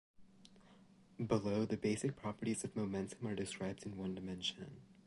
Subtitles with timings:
[1.23, 4.81] Below, the basic properties of momentum are described in one dimension.